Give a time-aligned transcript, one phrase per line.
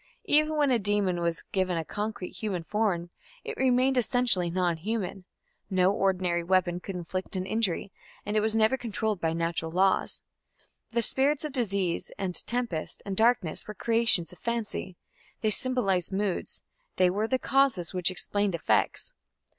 [0.25, 3.11] Even when a demon was given concrete human form
[3.43, 5.25] it remained essentially non human:
[5.69, 7.91] no ordinary weapon could inflict an injury,
[8.25, 10.23] and it was never controlled by natural laws.
[10.91, 14.97] The spirits of disease and tempest and darkness were creations of fancy:
[15.41, 16.63] they symbolized moods;
[16.95, 19.13] they were the causes which explained effects.